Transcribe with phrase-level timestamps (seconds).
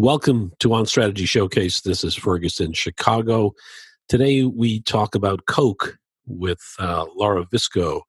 [0.00, 1.82] Welcome to On Strategy Showcase.
[1.82, 3.52] This is Ferguson, Chicago.
[4.08, 8.00] Today we talk about Coke with uh, Laura Visco,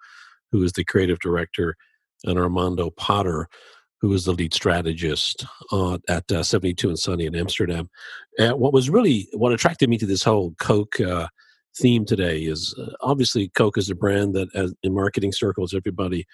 [0.54, 1.76] who is the creative director,
[2.24, 3.50] and Armando Potter,
[4.00, 7.90] who is the lead strategist uh, at uh, 72 and Sunny in Amsterdam.
[8.40, 11.28] And what was really what attracted me to this whole Coke uh,
[11.78, 16.26] theme today is uh, obviously Coke is a brand that, as, in marketing circles, everybody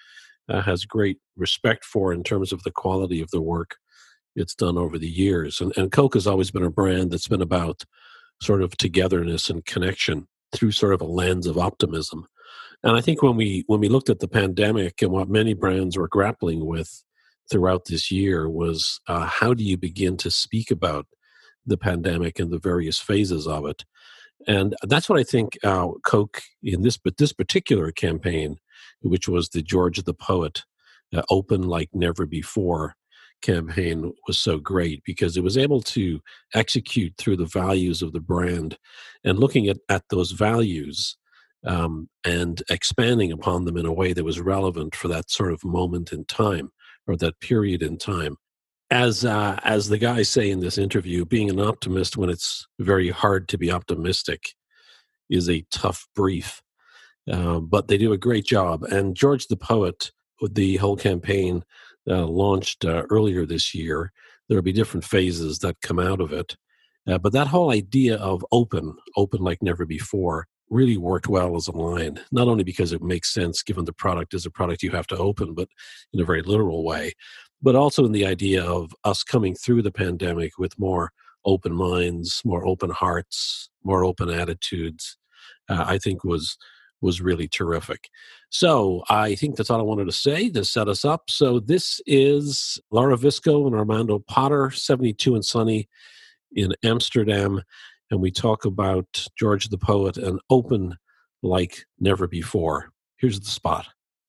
[0.48, 3.74] uh, has great respect for in terms of the quality of the work
[4.38, 5.60] it's done over the years.
[5.60, 7.84] And, and Coke has always been a brand that's been about
[8.40, 12.26] sort of togetherness and connection through sort of a lens of optimism.
[12.82, 15.96] And I think when we when we looked at the pandemic and what many brands
[15.96, 17.02] were grappling with
[17.50, 21.06] throughout this year was uh, how do you begin to speak about
[21.66, 23.84] the pandemic and the various phases of it,
[24.46, 28.58] and that's what I think uh, Coke in this but this particular campaign,
[29.00, 30.62] which was the George the Poet,
[31.14, 32.94] uh, open like never before
[33.42, 36.20] campaign was so great because it was able to
[36.54, 38.78] execute through the values of the brand
[39.24, 41.16] and looking at, at those values
[41.66, 45.64] um, and expanding upon them in a way that was relevant for that sort of
[45.64, 46.70] moment in time
[47.06, 48.36] or that period in time.
[48.90, 53.10] As uh, as the guys say in this interview, being an optimist when it's very
[53.10, 54.54] hard to be optimistic
[55.28, 56.62] is a tough brief.
[57.30, 58.84] Uh, but they do a great job.
[58.84, 61.64] And George the Poet, the whole campaign
[62.08, 64.12] uh, launched uh, earlier this year.
[64.48, 66.56] There'll be different phases that come out of it.
[67.06, 71.66] Uh, but that whole idea of open, open like never before, really worked well as
[71.66, 74.90] a line, not only because it makes sense given the product is a product you
[74.90, 75.68] have to open, but
[76.12, 77.12] in a very literal way,
[77.62, 81.10] but also in the idea of us coming through the pandemic with more
[81.44, 85.16] open minds, more open hearts, more open attitudes,
[85.68, 86.58] uh, I think was
[87.00, 88.08] was really terrific.
[88.50, 91.30] So I think that's all I wanted to say to set us up.
[91.30, 95.88] So this is Laura Visco and Armando Potter, 72 and Sunny
[96.52, 97.62] in Amsterdam.
[98.10, 100.96] And we talk about George the Poet and open
[101.42, 102.90] like never before.
[103.16, 103.86] Here's the spot.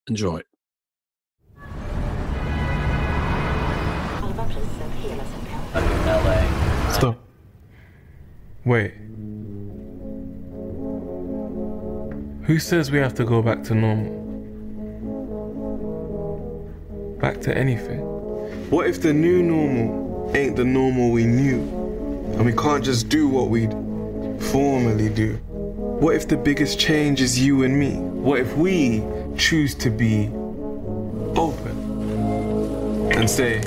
[0.07, 0.41] Enjoy.
[6.91, 7.17] Stop.
[8.65, 9.08] Wait.
[12.49, 14.09] Who says we have to go back to normal?
[17.21, 17.99] Back to anything?
[18.71, 21.59] What if the new normal ain't the normal we knew?
[22.33, 23.71] And we can't just do what we'd
[24.45, 25.35] formerly do?
[25.43, 27.97] What if the biggest change is you and me?
[27.97, 29.03] What if we
[29.37, 30.29] choose to be
[31.35, 33.61] open and say,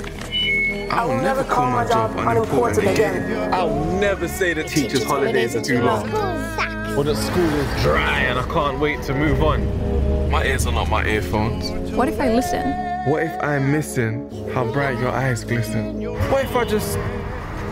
[0.91, 3.53] I'll, I'll never call my job unimportant again.
[3.53, 6.52] I'll never say the teacher's holidays are too long
[6.97, 10.29] or that school is dry and I can't wait to move on.
[10.29, 11.71] My ears are not my earphones.
[11.91, 12.61] What if I listen?
[13.09, 16.03] What if I'm missing how bright your eyes glisten?
[16.31, 16.93] What if I just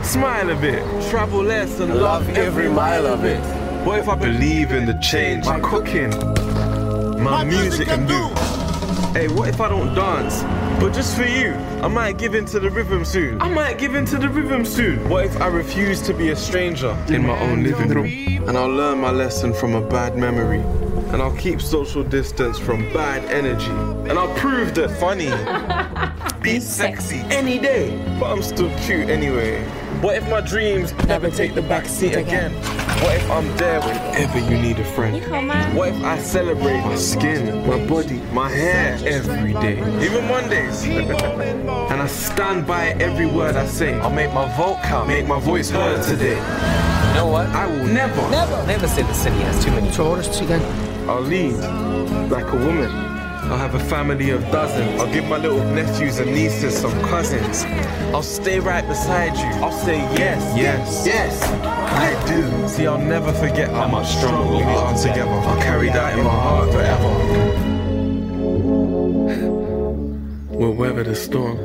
[0.03, 3.39] smile a bit, travel less, and love every mile of it?
[3.85, 6.09] What if I believe in the change my cooking,
[7.23, 8.27] my, my music can do?
[9.17, 10.41] Hey, what if I don't dance?
[10.81, 11.53] But just for you,
[11.83, 13.39] I might give in to the rhythm soon.
[13.39, 15.07] I might give in to the rhythm soon.
[15.09, 18.07] What if I refuse to be a stranger in my own living room?
[18.47, 20.61] And I'll learn my lesson from a bad memory.
[21.13, 23.69] And I'll keep social distance from bad energy.
[24.09, 25.29] And I'll prove that funny
[26.41, 28.03] be sexy any day.
[28.19, 29.63] But I'm still cute anyway.
[30.01, 32.51] What if my dreams never take the back seat again?
[33.03, 35.21] What if I'm there whenever you need a friend?
[35.75, 40.83] What if I celebrate my skin, my body, my hair every day, even Mondays?
[40.85, 43.93] and I stand by every word I say.
[43.99, 46.37] I'll make my vote count, make my voice heard today.
[47.09, 47.45] You know what?
[47.49, 50.63] I will never, never, never say the city has too many tourists again.
[51.07, 51.53] I'll lead
[52.31, 53.10] like a woman.
[53.51, 54.97] I'll have a family of dozens.
[55.01, 57.65] I'll give my little nephews and nieces some cousins.
[58.15, 59.43] I'll stay right beside you.
[59.61, 61.43] I'll say yes, yes, yes.
[61.43, 62.67] I do.
[62.69, 65.29] See, I'll never forget how much stronger we are together.
[65.29, 67.09] I'll carry that in my heart forever.
[70.57, 71.57] We'll weather the storm.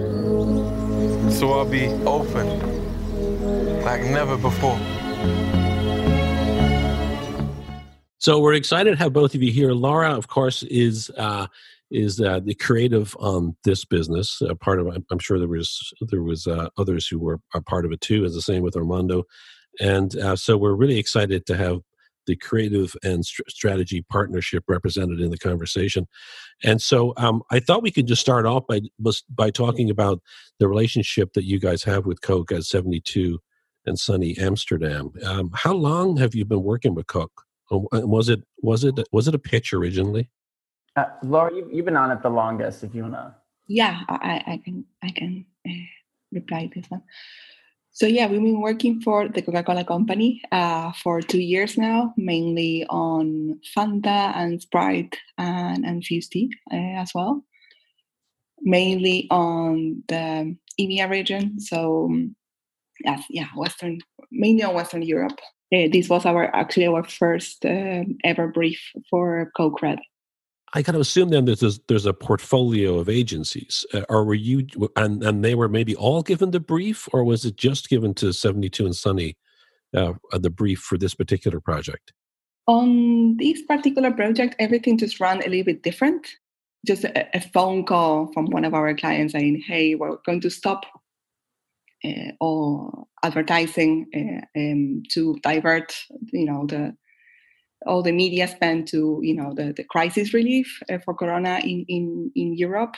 [1.30, 2.48] So I'll be open
[3.84, 4.76] like never before.
[8.18, 9.70] So we're excited to have both of you here.
[9.70, 11.46] Laura, of course, is uh,
[11.90, 14.40] is that the creative on this business.
[14.42, 17.84] Uh, part of I'm sure there was there was uh, others who were a part
[17.84, 18.24] of it too.
[18.24, 19.24] is the same with Armando,
[19.80, 21.80] and uh, so we're really excited to have
[22.26, 26.06] the creative and st- strategy partnership represented in the conversation.
[26.64, 28.80] And so um, I thought we could just start off by
[29.30, 30.20] by talking about
[30.58, 33.38] the relationship that you guys have with Coke at 72
[33.86, 35.12] and Sunny Amsterdam.
[35.24, 37.42] Um, how long have you been working with Coke?
[37.70, 40.30] Was it was it was it a pitch originally?
[40.96, 42.82] Uh, Laura, you've, you've been on it the longest.
[42.82, 43.36] If you wanna.
[43.68, 45.86] Yeah, I, I can I can uh,
[46.32, 47.02] reply this one.
[47.92, 52.84] So yeah, we've been working for the Coca-Cola company uh, for two years now, mainly
[52.90, 57.42] on Fanta and Sprite and and Tea uh, as well.
[58.60, 62.10] Mainly on the EMEA region, so
[63.04, 63.98] yes, yeah, Western,
[64.30, 65.38] mainly on Western Europe.
[65.74, 69.98] Uh, this was our actually our first um, ever brief for Coke Red.
[70.76, 74.66] I kind of assume then there's there's a portfolio of agencies, uh, or were you
[74.94, 78.30] and and they were maybe all given the brief, or was it just given to
[78.34, 79.38] Seventy Two and Sunny
[79.96, 82.12] uh, the brief for this particular project?
[82.66, 86.28] On this particular project, everything just ran a little bit different.
[86.86, 90.50] Just a, a phone call from one of our clients saying, "Hey, we're going to
[90.50, 90.84] stop
[92.04, 95.96] uh, all advertising uh, um, to divert,
[96.34, 96.94] you know, the
[97.84, 101.84] all the media spent to you know the, the crisis relief uh, for corona in,
[101.88, 102.96] in, in europe.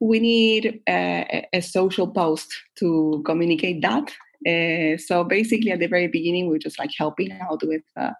[0.00, 4.10] We need uh, a, a, social post to communicate that.
[4.46, 8.10] Uh, so basically at the very beginning we are just like helping out with uh,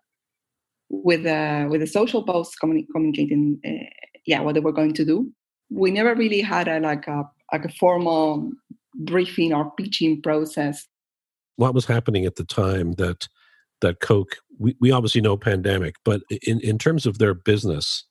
[0.89, 3.87] with uh, with the social posts communi- communicating uh,
[4.27, 5.31] yeah what they were going to do.
[5.71, 8.51] We never really had a like a like a formal
[8.95, 10.87] briefing or pitching process.
[11.57, 13.29] What was happening at the time that
[13.81, 18.05] that Coke, we, we obviously know pandemic, but in, in terms of their business,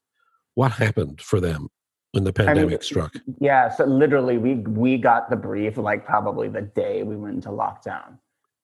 [0.56, 1.70] what happened for them
[2.12, 3.14] when the pandemic I mean, struck?
[3.40, 7.50] Yeah, so literally we we got the brief like probably the day we went into
[7.50, 8.20] lockdown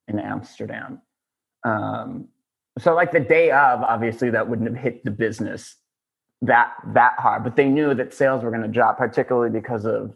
[0.07, 1.01] in Amsterdam.
[1.63, 2.27] Um,
[2.77, 5.75] so like the day of, obviously that wouldn't have hit the business
[6.41, 10.15] that that hard, but they knew that sales were going to drop, particularly because of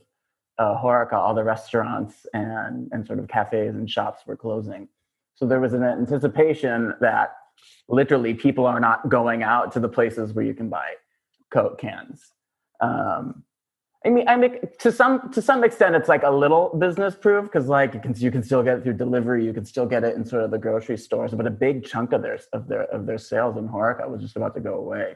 [0.57, 4.87] uh, Horeca, all the restaurants and and sort of cafes and shops were closing.
[5.35, 7.35] So there was an anticipation that
[7.89, 10.93] literally people are not going out to the places where you can buy
[11.51, 12.33] Coke cans.
[12.79, 13.43] Um,
[14.05, 17.45] I mean, I mean, to some to some extent, it's like a little business proof
[17.45, 20.03] because like you can you can still get it through delivery, you can still get
[20.03, 22.83] it in sort of the grocery stores, but a big chunk of their of their
[22.83, 25.15] of their sales in Horeca was just about to go away.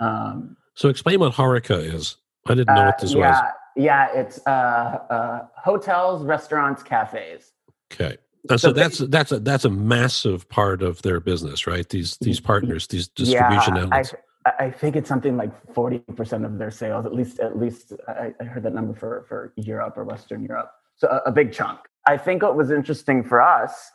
[0.00, 2.16] Um, so explain what Horeca is.
[2.46, 3.52] I didn't know uh, what this yeah, was.
[3.76, 7.52] Yeah, it's uh, uh, hotels, restaurants, cafes.
[7.92, 8.16] Okay.
[8.50, 11.88] And so, so that's that's a that's a massive part of their business, right?
[11.88, 14.14] These these partners, these distribution yeah, outlets.
[14.44, 17.06] I, I think it's something like forty percent of their sales.
[17.06, 20.70] At least at least I, I, heard that number for for Europe or Western Europe.
[20.96, 21.80] So a, a big chunk.
[22.06, 23.90] I think what was interesting for us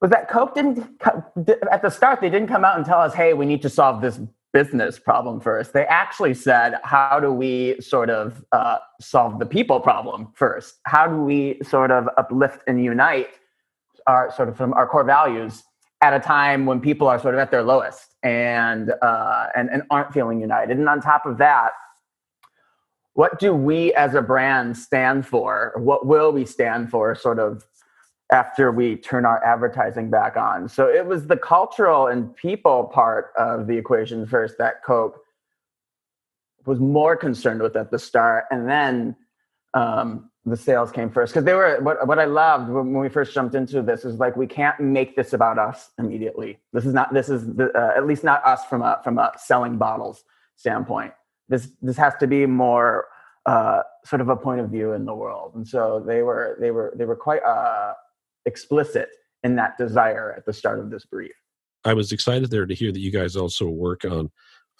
[0.00, 0.86] was that Coke didn't
[1.70, 4.00] at the start they didn't come out and tell us, "Hey, we need to solve
[4.00, 4.20] this
[4.52, 5.72] business problem first.
[5.72, 10.78] They actually said, how do we sort of uh, solve the people problem first?
[10.84, 13.28] How do we sort of uplift and unite
[14.06, 15.62] our sort of from our core values
[16.00, 19.82] at a time when people are sort of at their lowest and uh, and and
[19.90, 20.78] aren't feeling united?
[20.78, 21.72] And on top of that,
[23.14, 25.72] what do we as a brand stand for?
[25.76, 27.14] What will we stand for?
[27.14, 27.64] Sort of
[28.30, 30.68] after we turn our advertising back on.
[30.68, 35.20] So it was the cultural and people part of the equation first that Coke
[36.66, 39.16] was more concerned with at the start, and then
[39.72, 43.34] um, the sales came first because they were what what I loved when we first
[43.34, 46.58] jumped into this is like we can't make this about us immediately.
[46.72, 49.32] This is not this is the, uh, at least not us from a from a
[49.38, 50.24] selling bottles
[50.56, 51.12] standpoint.
[51.48, 53.06] This this has to be more
[53.46, 56.70] uh, sort of a point of view in the world, and so they were they
[56.70, 57.94] were they were quite uh,
[58.46, 59.08] explicit
[59.42, 61.32] in that desire at the start of this brief.
[61.84, 64.30] I was excited there to hear that you guys also work on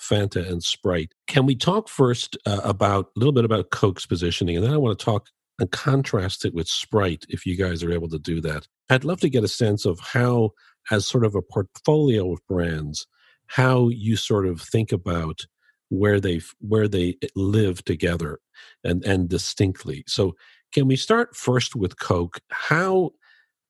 [0.01, 1.13] Fanta and Sprite.
[1.27, 4.77] Can we talk first uh, about a little bit about Coke's positioning, and then I
[4.77, 8.41] want to talk and contrast it with Sprite, if you guys are able to do
[8.43, 8.67] that.
[8.91, 10.51] I'd love to get a sense of how,
[10.91, 13.07] as sort of a portfolio of brands,
[13.47, 15.47] how you sort of think about
[15.91, 18.39] where they where they live together
[18.85, 20.05] and and distinctly.
[20.07, 20.35] So,
[20.73, 22.41] can we start first with Coke?
[22.51, 23.11] How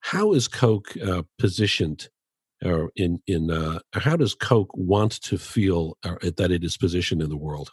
[0.00, 2.08] how is Coke uh, positioned
[2.64, 7.22] or in in uh, how does Coke want to feel uh, that it is positioned
[7.22, 7.72] in the world?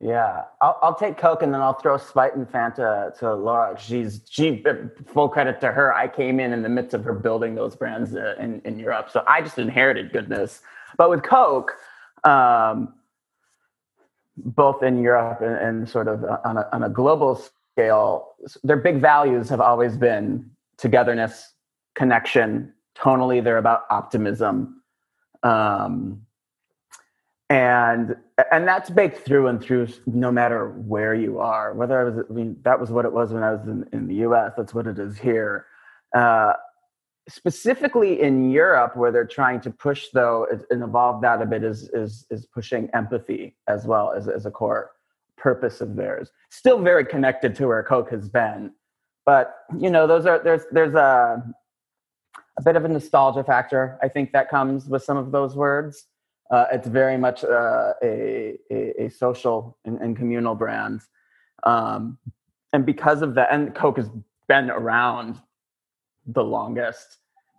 [0.00, 3.78] Yeah, I'll, I'll take Coke and then I'll throw Sprite and Fanta to Laura.
[3.78, 4.74] She's she uh,
[5.06, 5.94] full credit to her.
[5.94, 9.10] I came in in the midst of her building those brands uh, in in Europe,
[9.10, 10.60] so I just inherited goodness.
[10.98, 11.72] But with Coke,
[12.24, 12.94] um,
[14.36, 17.42] both in Europe and, and sort of on a, on a global
[17.72, 21.54] scale, their big values have always been togetherness,
[21.94, 22.72] connection.
[22.96, 24.82] Tonally, they're about optimism.
[25.42, 26.26] Um,
[27.48, 28.16] and
[28.50, 32.32] and that's baked through and through no matter where you are whether i was i
[32.32, 34.86] mean that was what it was when i was in, in the us that's what
[34.86, 35.66] it is here
[36.16, 36.54] uh,
[37.28, 41.88] specifically in europe where they're trying to push though and evolve that a bit is
[41.90, 44.90] is is pushing empathy as well as, as a core
[45.36, 48.72] purpose of theirs still very connected to where coke has been
[49.26, 51.42] but you know, those are there's there's a
[52.58, 53.98] a bit of a nostalgia factor.
[54.02, 56.06] I think that comes with some of those words.
[56.50, 61.00] Uh, it's very much uh, a, a, a social and, and communal brand,
[61.64, 62.18] um,
[62.72, 64.08] and because of that, and Coke has
[64.48, 65.40] been around
[66.26, 67.18] the longest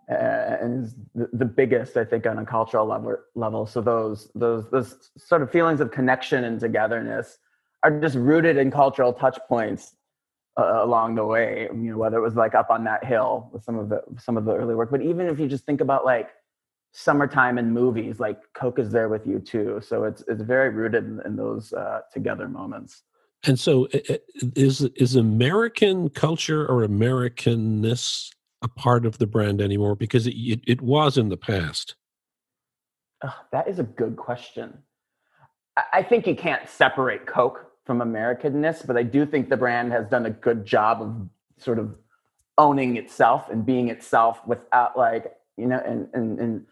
[0.09, 3.17] uh, and is the, the, biggest, I think, on a cultural level.
[3.35, 3.65] Level.
[3.65, 7.39] So those those those sort of feelings of connection and togetherness
[7.83, 9.96] are just rooted in cultural touch points
[10.57, 11.67] uh, along the way.
[11.71, 14.37] You know, whether it was like up on that hill with some of the some
[14.37, 16.29] of the early work, but even if you just think about like
[16.93, 19.79] summertime and movies, like Coke is there with you too.
[19.85, 23.03] So it's it's very rooted in, in those uh, together moments.
[23.45, 23.87] And so,
[24.55, 28.31] is is American culture or Americanness
[28.63, 29.95] a part of the brand anymore?
[29.95, 31.95] Because it it, it was in the past.
[33.23, 34.79] Oh, that is a good question.
[35.93, 40.05] I think you can't separate Coke from Americanness, but I do think the brand has
[40.07, 41.95] done a good job of sort of
[42.59, 46.65] owning itself and being itself without like you know and and and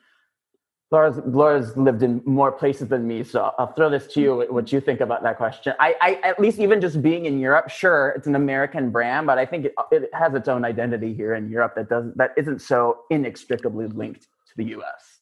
[0.91, 4.45] Laura's Laura's lived in more places than me, so I'll throw this to you.
[4.49, 5.73] What you think about that question?
[5.79, 9.39] I, I at least even just being in Europe, sure, it's an American brand, but
[9.39, 12.61] I think it, it has its own identity here in Europe that doesn't that isn't
[12.61, 15.21] so inextricably linked to the U.S.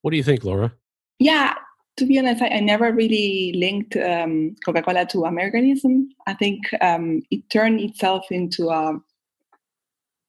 [0.00, 0.72] What do you think, Laura?
[1.18, 1.54] Yeah,
[1.96, 6.08] to be honest, I, I never really linked um, Coca Cola to Americanism.
[6.26, 8.98] I think um, it turned itself into a,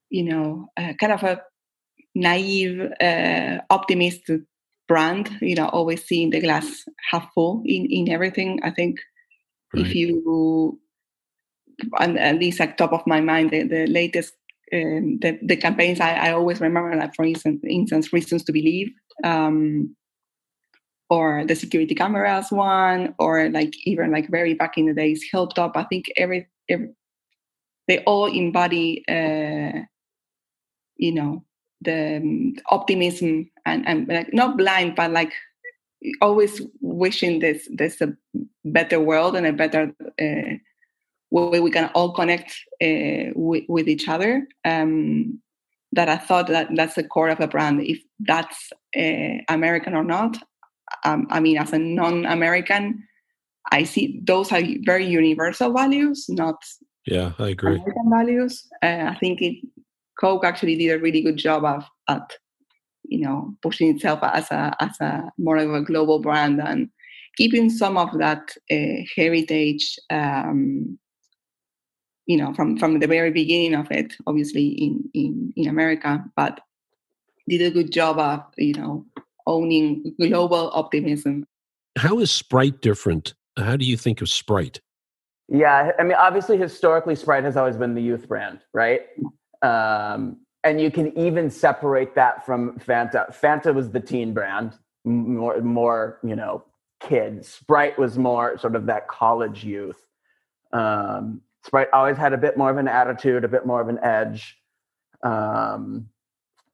[0.10, 1.42] you know, a kind of a
[2.16, 4.32] naive, uh, optimist
[4.88, 5.38] brand.
[5.42, 8.60] You know, always seeing the glass half full in in everything.
[8.64, 9.00] I think
[9.74, 9.86] right.
[9.86, 10.80] if you,
[12.00, 14.34] and, and this at top of my mind, the, the latest.
[14.74, 18.90] Um, the, the campaigns I, I always remember, like for instance, instance, reasons to believe,
[19.24, 19.96] um,
[21.10, 25.78] or the security cameras one, or like even like very back in the days, Hilltop.
[25.78, 26.90] I think every, every
[27.88, 29.80] they all embody, uh,
[30.98, 31.44] you know,
[31.82, 35.32] the um, optimism and and like not blind, but like
[36.22, 38.14] always wishing this this a
[38.66, 40.58] better world and a better uh,
[41.32, 44.48] way we can all connect uh, with, with each other.
[44.66, 45.40] Um,
[45.94, 47.82] that I thought that that's the core of a brand.
[47.82, 50.38] If that's uh, American or not,
[51.04, 53.04] um, I mean, as a non-American,
[53.72, 56.56] I see those are very universal values, not
[57.08, 57.76] yeah, I agree.
[57.76, 58.68] American values.
[58.84, 59.56] Uh, I think it,
[60.20, 62.34] Coke actually did a really good job of at
[63.04, 66.90] you know pushing itself as a as a more of a global brand and
[67.38, 69.98] keeping some of that uh, heritage.
[70.10, 71.00] Um,
[72.26, 76.60] you know, from from the very beginning of it, obviously in in in America, but
[77.48, 79.06] did a good job of you know
[79.48, 81.46] owning global optimism.
[81.98, 83.34] How is Sprite different?
[83.58, 84.82] How do you think of Sprite?
[85.50, 89.02] Yeah, I mean, obviously, historically, Sprite has always been the youth brand, right?
[89.62, 93.34] Um, and you can even separate that from Fanta.
[93.34, 96.66] Fanta was the teen brand, more, more, you know,
[97.00, 97.48] kids.
[97.48, 100.06] Sprite was more sort of that college youth.
[100.74, 104.00] Um, Sprite always had a bit more of an attitude, a bit more of an
[104.04, 104.58] edge.
[105.24, 106.10] Um,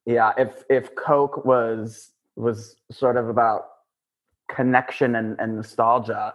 [0.06, 3.66] yeah, if if Coke was was sort of about
[4.48, 6.34] connection and, and nostalgia.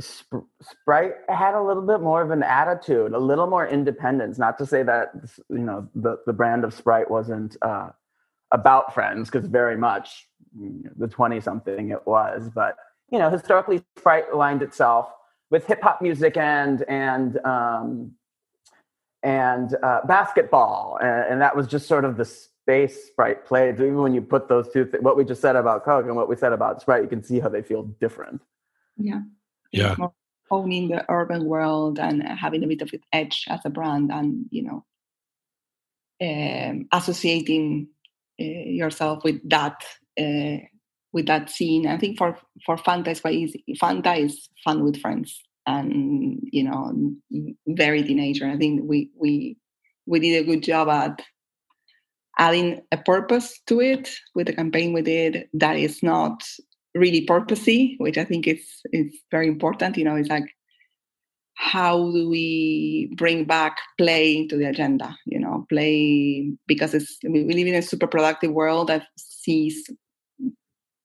[0.00, 4.38] Sp- Sprite had a little bit more of an attitude, a little more independence.
[4.38, 5.12] Not to say that
[5.48, 7.90] you know the, the brand of Sprite wasn't uh,
[8.50, 10.28] about friends, because very much
[10.96, 12.50] the twenty something it was.
[12.52, 12.76] But
[13.10, 15.12] you know, historically, Sprite aligned itself
[15.50, 18.12] with hip hop music and and um,
[19.22, 22.24] and uh, basketball, and, and, that was just sort of the
[22.64, 23.74] space Sprite plays.
[23.74, 26.28] Even when you put those two, th- what we just said about Coke and what
[26.28, 28.40] we said about Sprite, you can see how they feel different.
[28.96, 29.20] Yeah.
[29.72, 29.96] Yeah.
[30.50, 34.46] owning the urban world and having a bit of an edge as a brand, and
[34.50, 34.84] you know,
[36.22, 37.88] um, associating
[38.40, 38.44] uh,
[38.80, 39.82] yourself with that
[40.20, 40.58] uh,
[41.12, 41.86] with that scene.
[41.86, 43.64] I think for for Fanta it's quite easy.
[43.82, 47.14] Fanta is fun with friends, and you know,
[47.66, 48.46] very teenager.
[48.46, 49.56] I think we we
[50.06, 51.20] we did a good job at
[52.38, 56.42] adding a purpose to it with the campaign we did that is not
[56.94, 59.96] really purposey, which I think is is very important.
[59.96, 60.46] You know, it's like
[61.56, 65.16] how do we bring back play into the agenda?
[65.26, 69.88] You know, play because it's we live in a super productive world that sees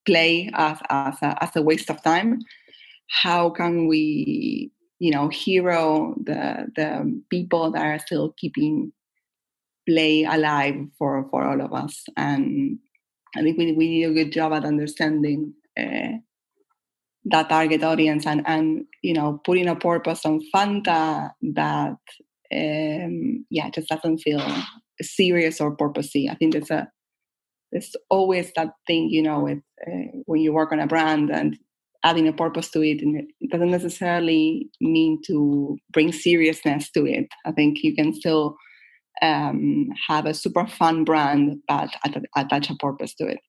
[0.06, 2.40] play as as a, as a waste of time.
[3.10, 8.92] How can we, you know, hero the the people that are still keeping
[9.90, 12.78] play alive for for all of us and
[13.36, 16.14] i think we, we did a good job at understanding uh,
[17.26, 21.98] that target audience and and you know putting a purpose on fanta that
[22.54, 24.42] um, yeah, just doesn't feel
[25.02, 26.30] serious or purposey.
[26.30, 26.90] I think there's a
[27.72, 31.56] there's always that thing, you know, with, uh, when you work on a brand and
[32.04, 37.28] adding a purpose to it, and it doesn't necessarily mean to bring seriousness to it.
[37.46, 38.58] I think you can still
[39.22, 41.90] um, have a super fun brand, but
[42.36, 43.40] attach a purpose to it.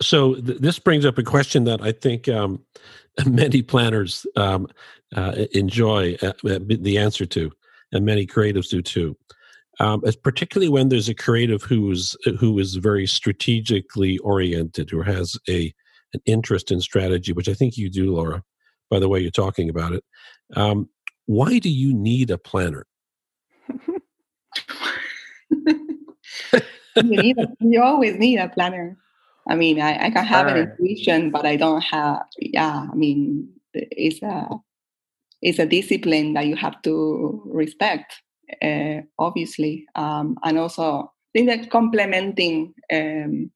[0.00, 2.64] So th- this brings up a question that I think um,
[3.26, 4.68] many planners um,
[5.14, 7.50] uh, enjoy uh, uh, the answer to,
[7.92, 9.16] and many creatives do too.
[9.80, 15.72] Um, particularly when there's a creative who's who is very strategically oriented, who has a
[16.14, 18.42] an interest in strategy, which I think you do, Laura.
[18.90, 20.02] By the way, you're talking about it.
[20.56, 20.88] Um,
[21.26, 22.86] why do you need a planner?
[25.50, 26.62] you,
[26.96, 28.96] need a, you always need a planner.
[29.48, 32.22] I mean, I, I can have an intuition, but I don't have.
[32.38, 34.48] Yeah, I mean, it's a
[35.40, 38.12] it's a discipline that you have to respect,
[38.62, 43.50] uh, obviously, um, and also I think that complementing um,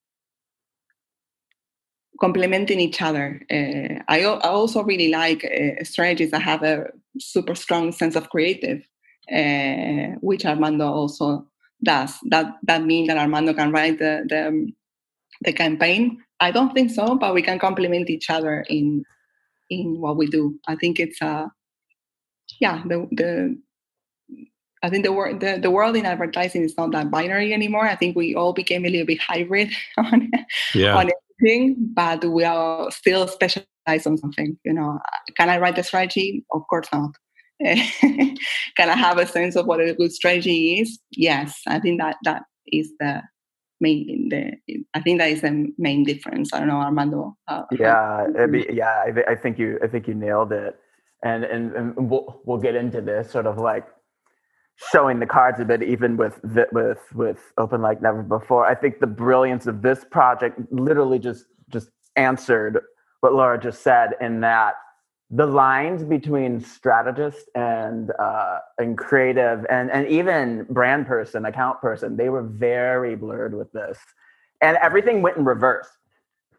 [2.20, 3.42] complementing each other.
[3.50, 6.86] Uh, I, I also really like uh, strategies that have a
[7.18, 8.86] super strong sense of creative,
[9.30, 11.46] uh, which Armando also
[11.82, 12.18] does.
[12.30, 14.72] That that means that Armando can write the, the
[15.42, 16.18] the campaign?
[16.40, 19.04] I don't think so, but we can complement each other in
[19.70, 20.58] in what we do.
[20.66, 21.46] I think it's a uh,
[22.60, 23.58] yeah the the
[24.82, 27.86] I think the world the, the world in advertising is not that binary anymore.
[27.86, 30.30] I think we all became a little bit hybrid on
[30.74, 30.96] yeah.
[30.96, 31.10] on
[31.40, 34.58] everything, but we are still specialized on something.
[34.64, 34.98] You know,
[35.36, 36.44] can I write a strategy?
[36.52, 37.10] Of course not.
[37.60, 40.98] can I have a sense of what a good strategy is?
[41.12, 43.22] Yes, I think that that is the
[43.80, 44.52] main the
[44.94, 46.52] I think that is the main difference.
[46.52, 47.36] I don't know, Armando.
[47.48, 50.76] Uh, yeah, be, yeah, I, I, think you I think you nailed it,
[51.22, 53.86] and, and and we'll we'll get into this sort of like
[54.90, 56.40] showing the cards a bit, even with
[56.72, 58.66] with with Open Like Never Before.
[58.66, 62.80] I think the brilliance of this project literally just just answered
[63.20, 64.74] what Laura just said in that
[65.34, 72.16] the lines between strategist and uh, and creative and and even brand person, account person,
[72.16, 73.98] they were very blurred with this,
[74.60, 75.88] and everything went in reverse.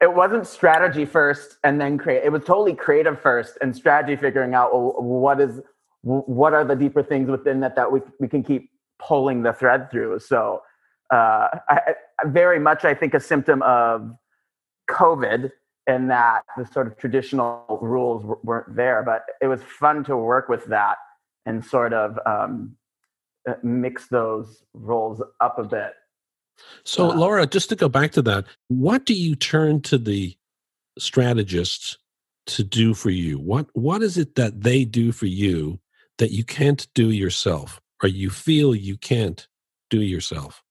[0.02, 2.24] It wasn't strategy first and then create.
[2.26, 5.62] It was totally creative first and strategy figuring out well, what is
[6.02, 9.92] what are the deeper things within that that we we can keep pulling the thread
[9.92, 10.20] through.
[10.20, 10.64] So
[11.12, 11.94] uh, I,
[12.26, 14.12] very much, I think a symptom of
[14.90, 15.52] COVID
[15.88, 19.04] and that the sort of traditional rules weren't there.
[19.04, 20.98] But it was fun to work with that
[21.46, 22.76] and sort of um,
[23.48, 25.94] uh, mix those roles up a bit.
[26.84, 30.38] So, uh, Laura, just to go back to that, what do you turn to the
[30.98, 31.98] strategists
[32.48, 33.40] to do for you?
[33.40, 35.80] What What is it that they do for you
[36.20, 39.48] that you can't do yourself, or you feel you can't
[39.90, 40.64] do yourself?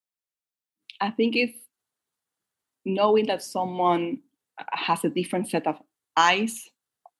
[1.01, 1.59] I think it's
[2.85, 4.19] knowing that someone
[4.73, 5.77] has a different set of
[6.17, 6.69] eyes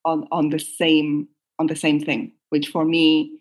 [0.05, 3.39] on, on the same on the same thing, which for me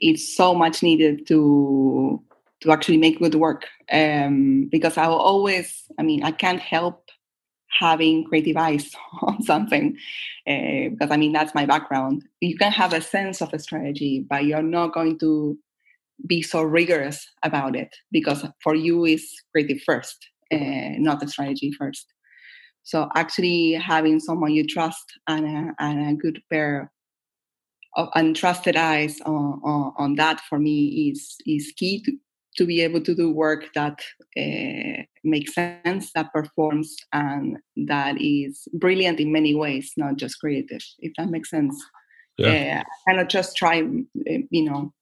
[0.00, 2.22] is so much needed to
[2.60, 3.66] to actually make good work.
[3.92, 7.08] Um, because I will always, I mean, I can't help
[7.68, 8.90] having creative eyes
[9.22, 9.96] on something
[10.46, 12.24] uh, because I mean that's my background.
[12.40, 15.58] You can have a sense of a strategy, but you're not going to
[16.26, 21.70] be so rigorous about it because for you is creative first, uh, not the strategy
[21.72, 22.12] first.
[22.88, 26.90] So actually having someone you trust and a, and a good pair
[27.96, 32.12] of untrusted eyes on, on, on, that for me is is key to,
[32.56, 34.00] to be able to do work that
[34.38, 40.80] uh, makes sense, that performs, and that is brilliant in many ways, not just creative.
[41.00, 41.76] If that makes sense.
[42.38, 42.48] Yeah.
[42.48, 43.82] Uh, I cannot just try,
[44.26, 44.94] eh, you know,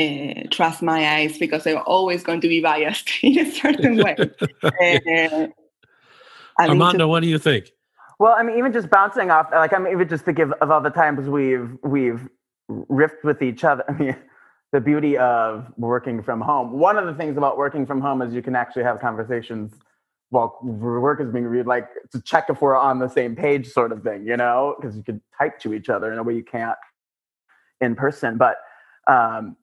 [0.00, 4.16] uh, trust my eyes because they're always going to be biased in a certain way.
[4.62, 5.48] uh,
[6.58, 7.70] Armando, what do you think?
[8.18, 10.80] Well, I mean, even just bouncing off, like I'm even just thinking of, of all
[10.80, 12.28] the times we've we've
[12.70, 13.84] riffed with each other.
[13.88, 14.16] I mean,
[14.72, 16.72] the beauty of working from home.
[16.72, 19.72] One of the things about working from home is you can actually have conversations
[20.30, 23.92] while work is being reviewed, like to check if we're on the same page, sort
[23.92, 26.42] of thing, you know, because you could type to each other in a way you
[26.42, 26.76] can't
[27.80, 28.36] in person.
[28.36, 28.56] But
[29.06, 29.56] um,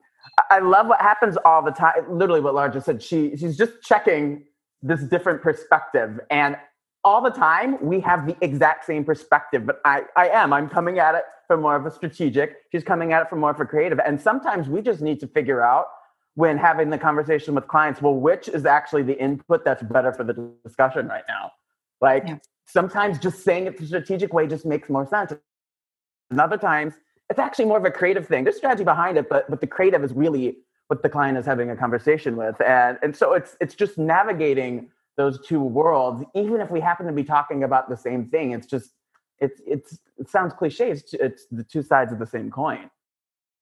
[0.49, 1.93] I love what happens all the time.
[2.09, 3.01] Literally, what Laura just said.
[3.01, 4.45] She she's just checking
[4.81, 6.57] this different perspective, and
[7.03, 10.99] all the time we have the exact same perspective but i i am i'm coming
[10.99, 13.65] at it from more of a strategic she's coming at it from more of a
[13.65, 15.85] creative and sometimes we just need to figure out
[16.35, 20.23] when having the conversation with clients well which is actually the input that's better for
[20.23, 21.51] the discussion right now
[22.01, 22.37] like yeah.
[22.65, 25.33] sometimes just saying it the strategic way just makes more sense
[26.31, 26.93] and other times
[27.29, 28.43] it's actually more of a creative thing.
[28.43, 31.69] There's strategy behind it, but but the creative is really what the client is having
[31.69, 36.23] a conversation with, and and so it's it's just navigating those two worlds.
[36.35, 38.91] Even if we happen to be talking about the same thing, it's just
[39.39, 40.91] it's it's it sounds cliche.
[40.91, 42.89] It's it's the two sides of the same coin.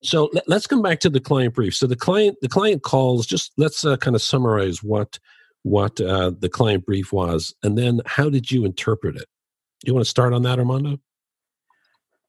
[0.04, 1.74] So let, us come back to the client brief.
[1.74, 3.26] So the client the client calls.
[3.26, 5.18] Just let's uh, kind of summarize what
[5.62, 9.26] what uh, the client brief was, and then how did you interpret it?
[9.84, 10.98] You want to start on that, Armando?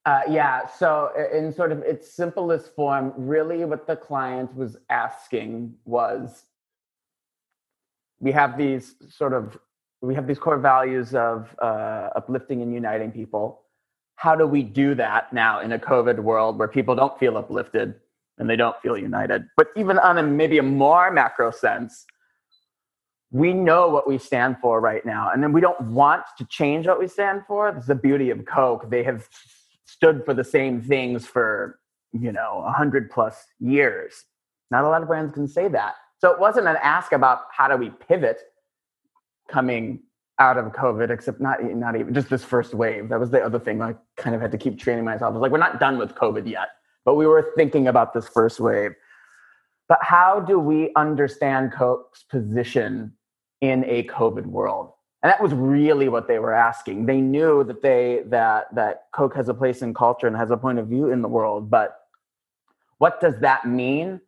[0.05, 0.67] Uh, yeah.
[0.67, 6.43] So in sort of its simplest form, really what the client was asking was,
[8.23, 9.59] we have these sort of
[10.01, 13.61] we have these core values of uh, uplifting and uniting people.
[14.15, 17.95] How do we do that now in a COVID world where people don't feel uplifted
[18.37, 19.45] and they don't feel united?
[19.57, 22.05] But even on a maybe a more macro sense,
[23.31, 26.87] we know what we stand for right now, and then we don't want to change
[26.87, 27.71] what we stand for.
[27.71, 28.89] That's the beauty of Coke.
[28.89, 29.27] They have
[29.85, 31.79] stood for the same things for
[32.13, 34.23] you know a hundred plus years.
[34.71, 35.95] Not a lot of brands can say that.
[36.23, 38.39] So it wasn't an ask about how do we pivot
[39.49, 39.99] coming
[40.39, 43.09] out of COVID, except not not even just this first wave.
[43.09, 45.31] That was the other thing I kind of had to keep training myself.
[45.31, 46.69] I was like, we're not done with COVID yet,
[47.03, 48.91] but we were thinking about this first wave.
[49.89, 53.11] But how do we understand Coke's position
[53.59, 54.93] in a COVID world?
[55.23, 57.05] And that was really what they were asking.
[57.05, 60.57] They knew that they that that Coke has a place in culture and has a
[60.57, 61.99] point of view in the world, but
[62.99, 64.21] what does that mean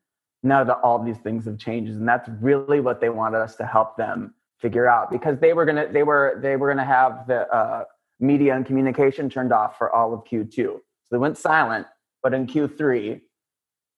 [0.46, 1.92] now that all these things have changed?
[1.92, 5.66] And that's really what they wanted us to help them figure out because they were
[5.66, 7.84] gonna they were they were gonna have the uh,
[8.20, 10.56] media and communication turned off for all of Q2.
[10.56, 10.82] So
[11.12, 11.88] they went silent,
[12.24, 13.22] but in Q3,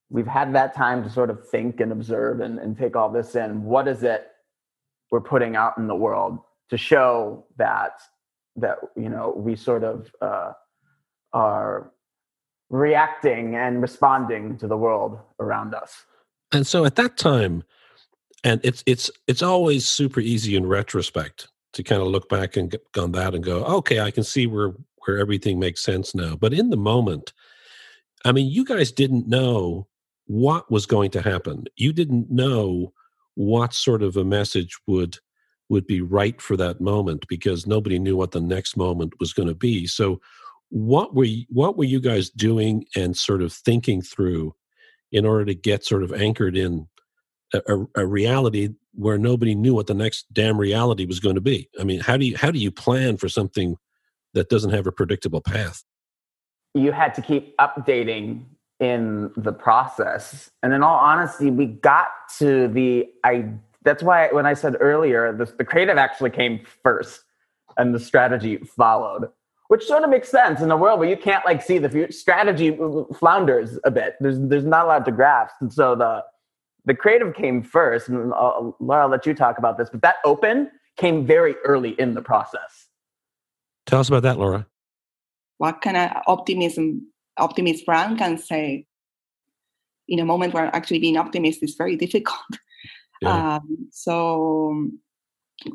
[0.10, 3.36] we've had that time to sort of think and observe and, and take all this
[3.36, 3.64] in.
[3.64, 4.28] What is it
[5.12, 8.00] we're putting out in the world to show that
[8.56, 10.52] that you know we sort of uh,
[11.34, 11.92] are
[12.70, 16.04] reacting and responding to the world around us.
[16.52, 17.64] And so at that time,
[18.44, 22.72] and it's it's it's always super easy in retrospect to kind of look back and
[22.72, 24.74] get on that and go, okay, I can see where
[25.06, 26.36] where everything makes sense now.
[26.36, 27.34] But in the moment,
[28.26, 29.88] I mean, you guys didn't know
[30.26, 31.66] what was going to happen.
[31.76, 32.94] You didn't know
[33.36, 35.18] what sort of a message would
[35.70, 39.50] would be right for that moment because nobody knew what the next moment was going
[39.50, 39.86] to be.
[39.86, 40.22] So
[40.70, 44.54] what were what were you guys doing and sort of thinking through
[45.12, 46.88] in order to get sort of anchored in
[47.54, 51.70] a, a, reality where nobody knew what the next damn reality was going to be.
[51.80, 53.78] I mean, how do you how do you plan for something
[54.34, 55.84] that doesn't have a predictable path?
[56.74, 58.44] You had to keep updating
[58.80, 60.52] in the process.
[60.62, 63.50] And in all honesty, we got to the I
[63.84, 67.24] that's why when I said earlier, the, the creative actually came first
[67.78, 69.30] and the strategy followed
[69.70, 72.12] which sort of makes sense in a world where you can't like see the future
[72.12, 72.78] strategy
[73.18, 76.24] flounders a bit there's there's not a lot to grasp and so the
[76.88, 80.16] the creative came first, and I'll, Laura, I'll let you talk about this, but that
[80.24, 82.88] open came very early in the process.
[83.86, 84.66] Tell us about that, Laura.
[85.58, 88.88] What kind of optimism optimist brand can say
[90.08, 92.54] in a moment where actually being optimist is very difficult?
[93.22, 93.56] Yeah.
[93.56, 94.90] Um, so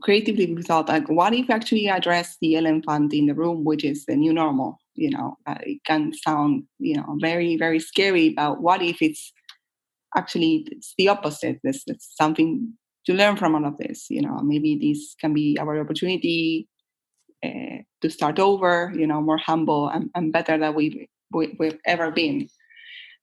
[0.01, 4.05] creatively we thought like what if actually address the elephant in the room which is
[4.07, 8.61] the new normal you know uh, it can sound you know very very scary but
[8.61, 9.33] what if it's
[10.17, 11.61] actually it's the opposite.
[11.63, 12.73] There's, there's something
[13.07, 14.07] to learn from all of this.
[14.11, 16.69] You know, maybe this can be our opportunity
[17.45, 18.93] uh, to start over.
[18.95, 22.49] You know, more humble and, and better than we've, we, we've ever been.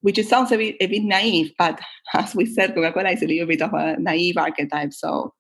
[0.01, 1.81] Which sounds a bit a bit naive, but
[2.13, 4.93] as we said, Coca-Cola is a little bit of a naive archetype.
[4.93, 5.33] So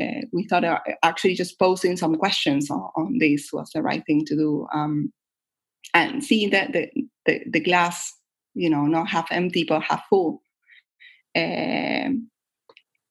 [0.00, 4.04] uh, we thought uh, actually just posing some questions on, on, this was the right
[4.06, 5.12] thing to do, um,
[5.94, 6.88] and seeing that the,
[7.26, 8.14] the the glass,
[8.54, 10.42] you know, not half empty but half full
[11.36, 12.28] um,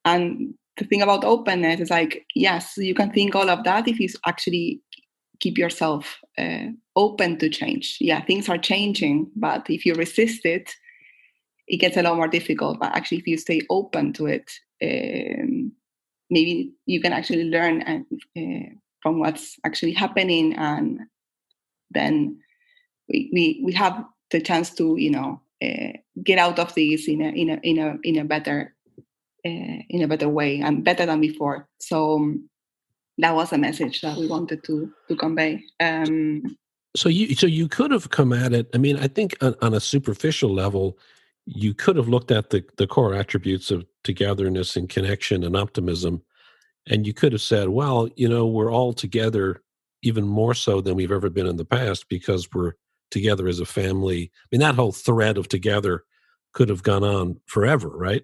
[0.06, 4.00] and the thing about openness is like, yes, you can think all of that if
[4.00, 4.82] you actually
[5.40, 7.98] keep yourself uh, open to change.
[8.00, 10.72] Yeah, things are changing, but if you resist it,
[11.68, 12.80] it gets a lot more difficult.
[12.80, 15.72] But actually, if you stay open to it, um,
[16.30, 18.06] maybe you can actually learn and,
[18.38, 18.70] uh,
[19.02, 21.02] from what's actually happening, and
[21.92, 22.40] then
[23.10, 27.22] we, we we have the chance to you know uh, get out of this in
[27.22, 28.76] a in a in a in a better
[29.46, 31.68] uh, in a better way and better than before.
[31.80, 32.50] So um,
[33.18, 35.63] that was a message that we wanted to to convey.
[35.80, 36.58] Um,
[36.96, 38.70] so you so you could have come at it.
[38.74, 40.98] I mean, I think on, on a superficial level,
[41.47, 46.21] you could have looked at the the core attributes of togetherness and connection and optimism,
[46.88, 49.63] and you could have said, well, you know, we're all together
[50.03, 52.73] even more so than we've ever been in the past because we're
[53.12, 54.31] together as a family.
[54.43, 56.03] I mean, that whole thread of together
[56.53, 58.23] could have gone on forever, right?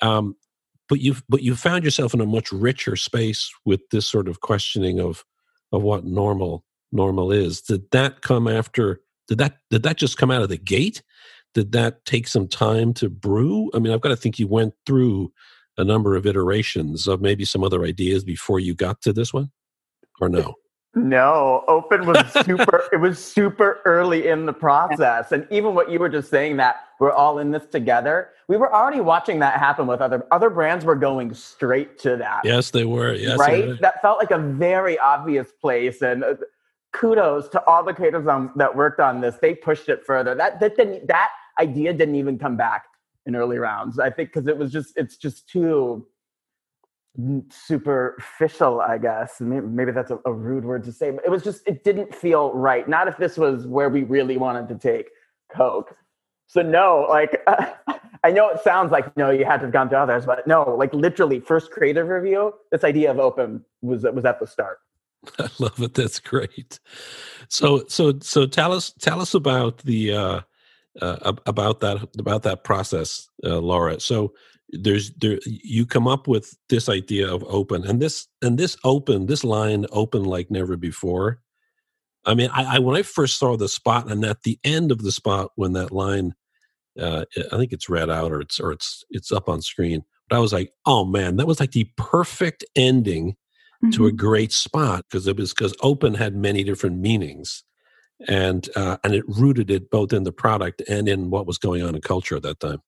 [0.00, 0.36] Um,
[0.88, 4.40] but you've but you found yourself in a much richer space with this sort of
[4.40, 5.24] questioning of
[5.72, 7.60] of what normal normal is.
[7.62, 9.00] Did that come after?
[9.26, 11.02] Did that did that just come out of the gate?
[11.54, 13.70] Did that take some time to brew?
[13.74, 15.32] I mean, I've got to think you went through
[15.76, 19.50] a number of iterations of maybe some other ideas before you got to this one,
[20.20, 20.54] or no?
[20.96, 22.84] No, open was super.
[22.92, 26.76] it was super early in the process, and even what you were just saying that
[27.00, 28.30] we're all in this together.
[28.46, 30.84] We were already watching that happen with other other brands.
[30.84, 32.42] Were going straight to that.
[32.44, 33.14] Yes, they were.
[33.14, 33.80] Yes, right.
[33.80, 36.34] That felt like a very obvious place, and uh,
[36.92, 39.34] kudos to all the creators on, that worked on this.
[39.42, 40.36] They pushed it further.
[40.36, 42.84] That that didn't that idea didn't even come back
[43.26, 43.98] in early rounds.
[43.98, 46.06] I think because it was just it's just too
[47.50, 49.40] superficial, I guess.
[49.40, 52.14] Maybe, maybe that's a, a, rude word to say, but it was just, it didn't
[52.14, 52.88] feel right.
[52.88, 55.10] Not if this was where we really wanted to take
[55.48, 55.96] Coke.
[56.46, 57.66] So, no, like, uh,
[58.24, 60.74] I know it sounds like, no, you had to have gone to others, but no,
[60.76, 64.78] like literally, first creative review, this idea of open was, was at the start.
[65.38, 65.94] I love it.
[65.94, 66.80] That's great.
[67.48, 70.40] So, so, so tell us, tell us about the, uh,
[71.00, 74.00] uh, about that about that process, uh, Laura.
[74.00, 74.32] So
[74.70, 79.26] there's there you come up with this idea of open and this and this open
[79.26, 81.40] this line open like never before
[82.24, 85.02] i mean i, I when i first saw the spot and at the end of
[85.02, 86.34] the spot when that line
[86.98, 90.36] uh, i think it's read out or it's or it's it's up on screen but
[90.36, 93.90] i was like oh man that was like the perfect ending mm-hmm.
[93.90, 94.16] to a mm-hmm.
[94.16, 97.64] great spot because it was because open had many different meanings
[98.28, 101.82] and uh, and it rooted it both in the product and in what was going
[101.82, 102.80] on in culture at that time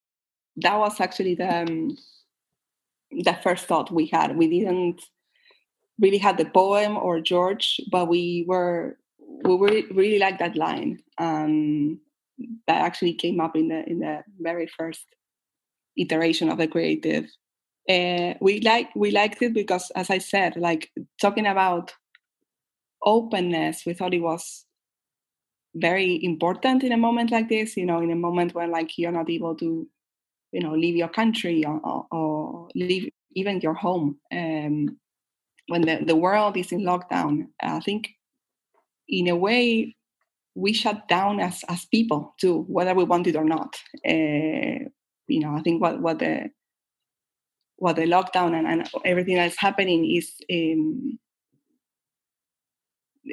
[0.57, 1.97] that was actually the um,
[3.11, 4.37] the first thought we had.
[4.37, 5.03] We didn't
[6.01, 8.99] really have the poem or George, but we were
[9.45, 11.99] we were really like that line, and
[12.67, 15.07] that actually came up in the in the very first
[15.97, 17.27] iteration of the creative.
[17.89, 21.95] Uh, we like we liked it because, as I said, like talking about
[23.05, 24.66] openness, we thought it was
[25.77, 27.77] very important in a moment like this.
[27.77, 29.89] You know, in a moment when like you're not able to
[30.53, 34.99] you know leave your country or, or, or leave even your home um,
[35.69, 38.09] when the, the world is in lockdown i think
[39.09, 39.95] in a way
[40.55, 43.77] we shut down as as people too whether we want it or not
[44.09, 44.79] uh,
[45.29, 46.49] you know i think what what the
[47.77, 51.19] what the lockdown and, and everything that's happening is um,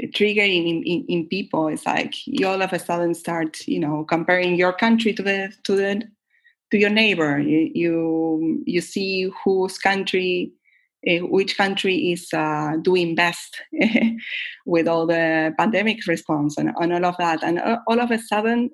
[0.08, 4.04] triggering in, in, in, people is like you all of a sudden start you know
[4.06, 6.04] comparing your country to the to the
[6.74, 7.40] to your neighbor.
[7.40, 10.52] You you, you see whose country,
[11.08, 13.62] uh, which country is uh, doing best
[14.66, 18.72] with all the pandemic response and, and all of that, and all of a sudden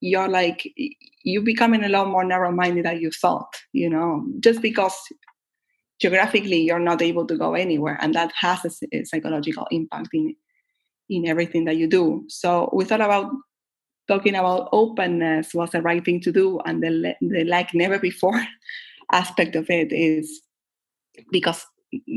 [0.00, 0.66] you're like
[1.22, 3.54] you're becoming a lot more narrow-minded than you thought.
[3.72, 4.96] You know, just because
[6.00, 10.34] geographically you're not able to go anywhere, and that has a, psychological impact in
[11.10, 12.24] in everything that you do.
[12.28, 13.30] So we thought about
[14.08, 18.44] talking about openness was the right thing to do and the, the like never before
[19.12, 20.42] aspect of it is
[21.30, 21.64] because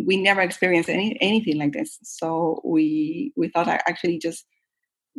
[0.05, 4.45] we never experienced any, anything like this so we we thought actually just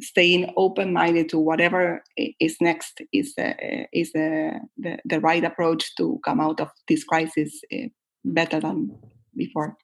[0.00, 6.20] staying open-minded to whatever is next is the, is the, the, the right approach to
[6.24, 7.88] come out of this crisis eh,
[8.24, 8.96] better than
[9.36, 9.76] before.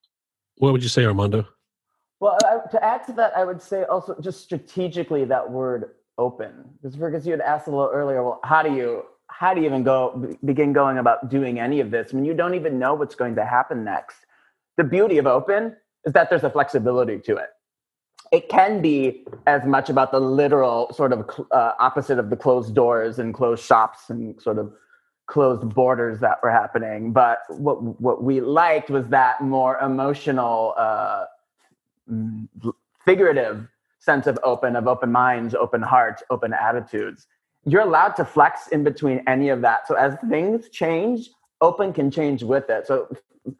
[0.59, 1.47] What would you say armando?
[2.21, 2.39] Well
[2.71, 6.53] to add to that i would say also just strategically that word open.
[6.81, 9.67] Because because you had asked a little earlier well how do you how do you
[9.67, 13.15] even go begin going about doing any of this when you don't even know what's
[13.15, 14.17] going to happen next?
[14.77, 17.49] The beauty of open is that there's a flexibility to it.
[18.33, 22.75] It can be as much about the literal sort of uh, opposite of the closed
[22.75, 24.73] doors and closed shops and sort of
[25.35, 31.25] closed borders that were happening but what what we liked was that more emotional uh,
[33.05, 33.69] figurative
[33.99, 37.27] sense of open, of open minds, open hearts, open attitudes.
[37.65, 39.87] You're allowed to flex in between any of that.
[39.89, 42.87] So as things change, open can change with it.
[42.87, 43.09] So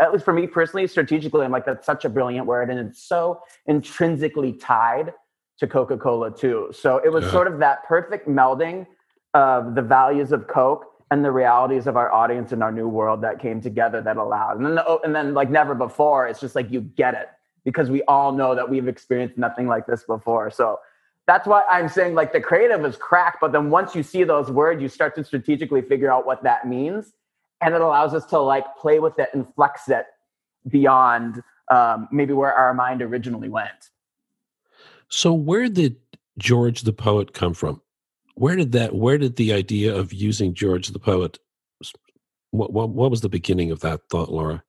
[0.01, 2.71] at least for me personally, strategically, I'm like, that's such a brilliant word.
[2.71, 5.15] And it's so intrinsically tied
[5.59, 6.69] to Coca Cola too.
[6.73, 7.31] So it was yeah.
[7.31, 8.87] sort of that perfect melding
[9.33, 13.23] of the values of Coke and the realities of our audience and our new world
[13.23, 14.57] that came together that allowed.
[14.57, 17.29] And then, the, and then like never before, it's just like you get it
[17.65, 20.51] because we all know that we've experienced nothing like this before.
[20.51, 20.81] So
[21.29, 24.51] that's why I'm saying like the creative is crack, but then once you see those
[24.51, 27.13] words, you start to strategically figure out what that means.
[27.61, 30.07] And it allows us to like play with it and flex it
[30.69, 33.91] beyond um, maybe where our mind originally went.
[35.09, 35.95] So where did
[36.39, 37.81] George the poet come from?
[38.35, 38.95] Where did that?
[38.95, 41.39] Where did the idea of using George the poet?
[42.51, 44.63] What what, what was the beginning of that thought, Laura?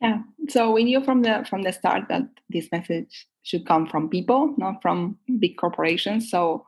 [0.00, 4.08] Yeah, so we knew from the from the start that this message should come from
[4.08, 6.30] people, not from big corporations.
[6.30, 6.66] So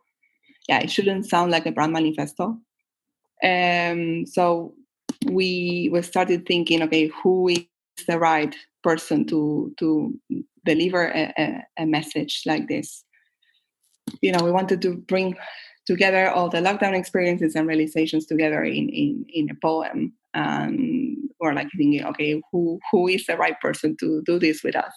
[0.68, 2.58] yeah, it shouldn't sound like a brand manifesto.
[3.42, 4.74] Um, so
[5.26, 7.64] we we started thinking, okay, who is
[8.06, 10.18] the right person to to
[10.64, 13.04] deliver a, a, a message like this?
[14.20, 15.36] You know, we wanted to bring
[15.86, 21.52] together all the lockdown experiences and realizations together in in, in a poem and we're
[21.52, 24.92] like thinking okay who who is the right person to do this with us?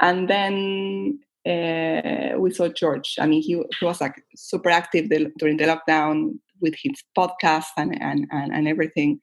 [0.00, 3.16] And then uh, we saw george.
[3.18, 7.66] I mean he, he was like super active the, during the lockdown with his podcast
[7.76, 9.20] and, and and and everything.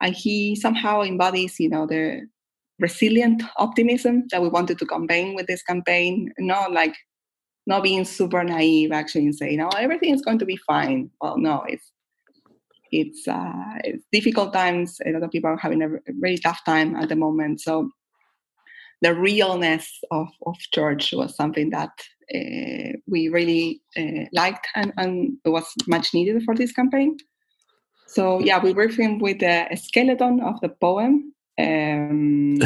[0.00, 2.22] And he somehow embodies you know the
[2.80, 6.94] resilient optimism that we wanted to convey with this campaign not like
[7.66, 11.38] not being super naive actually and saying, "Oh, everything is going to be fine." Well,
[11.38, 11.90] no, it's
[12.92, 15.00] it's uh, it's difficult times.
[15.04, 15.88] A lot of people are having a
[16.20, 17.60] very tough time at the moment.
[17.60, 17.90] So
[19.02, 21.92] the realness of of George was something that
[22.34, 27.16] uh, we really uh, liked and, and it was much needed for this campaign.
[28.06, 31.32] So yeah, we worked with a skeleton of the poem.
[31.58, 32.60] Um,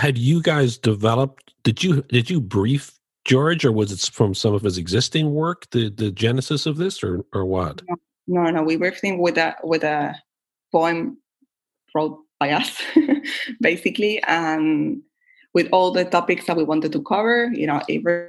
[0.00, 1.54] Had you guys developed?
[1.62, 5.68] Did you did you brief George, or was it from some of his existing work,
[5.70, 7.82] the the genesis of this, or or what?
[8.26, 10.16] No, no, we were thinking with a with a
[10.72, 11.18] poem
[11.94, 12.80] wrote by us,
[13.60, 15.02] basically, and
[15.54, 17.50] with all the topics that we wanted to cover.
[17.52, 18.28] You know, every,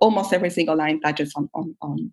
[0.00, 2.12] almost every single line touches on on on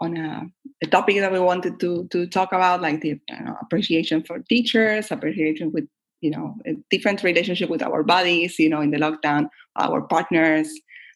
[0.00, 0.46] on a,
[0.82, 4.40] a, topic that we wanted to to talk about, like the you know, appreciation for
[4.40, 5.86] teachers, appreciation with
[6.20, 8.58] you know a different relationship with our bodies.
[8.58, 10.68] You know, in the lockdown, our partners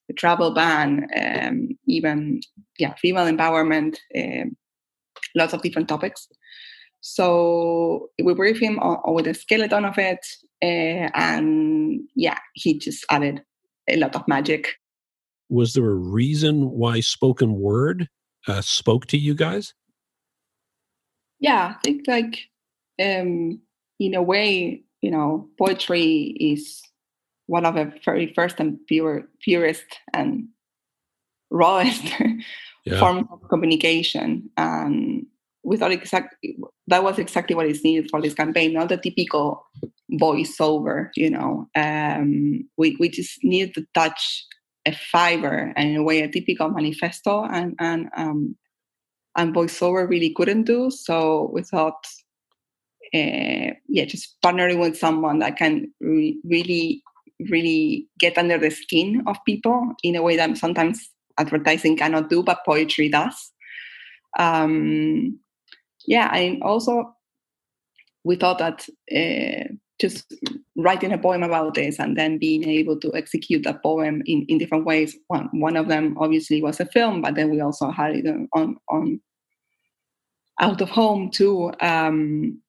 [0.09, 2.41] the travel ban, um, even
[2.79, 4.57] yeah, female empowerment, um,
[5.35, 6.29] lots of different topics.
[7.01, 10.25] So we briefed him on, on with a skeleton of it,
[10.63, 13.43] uh, and yeah, he just added
[13.89, 14.75] a lot of magic.
[15.51, 18.09] Was there a reason why spoken word
[18.49, 19.75] uh, spoke to you guys?
[21.41, 22.39] Yeah, I think like
[23.01, 23.61] um,
[24.01, 26.83] in a way, you know, poetry is
[27.47, 30.49] one of the very first and pure, purest and
[31.51, 32.05] rawest
[32.85, 32.99] yeah.
[32.99, 34.51] forms of communication.
[34.57, 35.27] And
[35.63, 39.67] we thought exactly that was exactly what is needed for this campaign, not the typical
[40.13, 41.11] voiceover.
[41.17, 44.45] You know, um, we we just needed to touch
[44.87, 48.57] a fiber and in a way a typical manifesto and and um,
[49.37, 50.91] and voiceover really couldn't do.
[50.91, 52.07] So we thought,
[53.15, 57.03] uh, yeah, just partnering with someone that can re- really
[57.51, 62.43] really get under the skin of people in a way that sometimes advertising cannot do,
[62.43, 63.53] but poetry does.
[64.39, 65.39] Um,
[66.07, 67.15] yeah, and also
[68.25, 69.69] we thought that uh,
[70.01, 70.35] just
[70.77, 74.59] writing a poem about this and then being able to execute that poem in, in
[74.59, 75.17] different ways.
[75.29, 78.77] One, one of them obviously was a film, but then we also had it on
[78.89, 79.21] on
[80.61, 81.73] out of home too.
[81.81, 82.61] Um,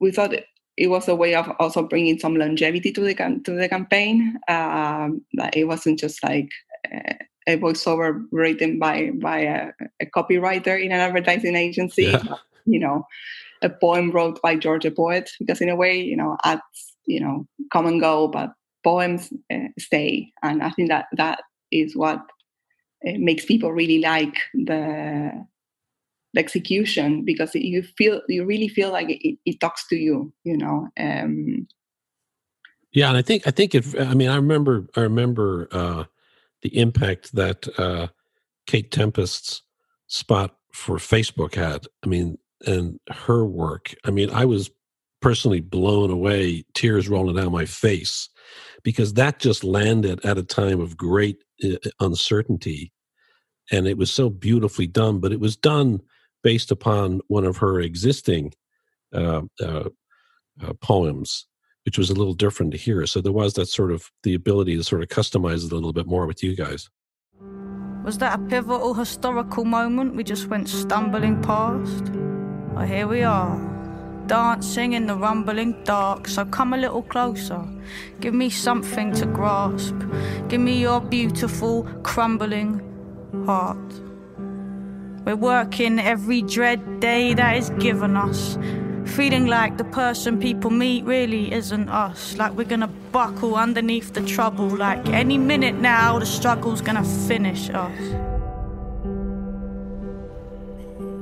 [0.00, 0.34] we thought
[0.76, 4.38] it was a way of also bringing some longevity to the to the campaign.
[4.48, 6.50] Um, it wasn't just like
[6.92, 12.04] a, a voiceover written by by a, a, copywriter in an advertising agency.
[12.04, 12.22] Yeah.
[12.66, 13.06] You know,
[13.62, 16.62] a poem wrote by George the Poet, because in a way, you know, ads
[17.06, 21.94] you know come and go, but poems uh, stay, and I think that that is
[21.94, 22.20] what
[23.06, 25.46] uh, makes people really like the
[26.34, 30.56] the execution because you feel you really feel like it, it talks to you you
[30.56, 31.66] know um
[32.92, 36.04] yeah and i think i think if i mean i remember i remember uh
[36.62, 38.08] the impact that uh
[38.66, 39.62] kate tempest's
[40.08, 43.94] spot for facebook had i mean and her work.
[44.04, 44.70] I mean i was
[45.20, 48.28] personally blown away tears rolling down my face
[48.82, 52.92] because that just landed at a time of great uh, uncertainty
[53.70, 56.00] and it was so beautifully done but it was done
[56.44, 58.52] based upon one of her existing
[59.12, 59.88] uh, uh,
[60.62, 61.46] uh, poems,
[61.84, 63.04] which was a little different to hear.
[63.06, 65.92] So there was that sort of the ability to sort of customize it a little
[65.92, 66.88] bit more with you guys.
[68.04, 72.12] Was that a pivotal historical moment we just went stumbling past?
[72.74, 73.56] Well, here we are,
[74.26, 76.28] dancing in the rumbling dark.
[76.28, 77.64] So come a little closer,
[78.20, 79.96] give me something to grasp.
[80.48, 82.82] Give me your beautiful, crumbling
[83.46, 84.03] heart.
[85.24, 88.58] We're working every dread day that is given us.
[89.06, 92.36] Feeling like the person people meet really isn't us.
[92.36, 94.68] Like we're gonna buckle underneath the trouble.
[94.68, 97.98] Like any minute now, the struggle's gonna finish us.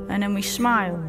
[0.09, 1.01] And then we smile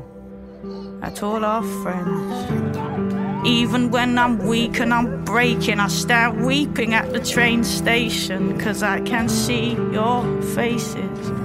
[1.01, 3.47] at all our friends.
[3.47, 8.83] Even when I'm weak and I'm breaking, I stand weeping at the train station, cause
[8.83, 11.42] I can see your faces.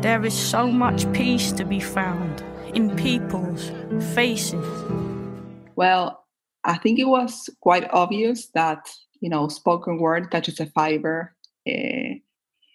[0.00, 2.42] There is so much peace to be found
[2.74, 3.70] in people's
[4.14, 4.64] faces.
[5.76, 6.24] Well,
[6.64, 8.88] I think it was quite obvious that
[9.20, 11.34] you know spoken word touches a fiber
[11.68, 12.16] uh,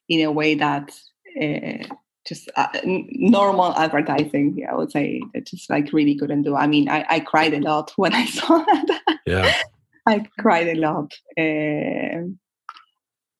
[0.07, 0.91] in a way that
[1.41, 1.95] uh,
[2.27, 6.55] just uh, normal advertising i would say that just like really couldn't do.
[6.55, 9.19] I mean i, I cried a lot when i saw that.
[9.25, 9.51] Yeah.
[10.07, 12.29] I cried a lot uh,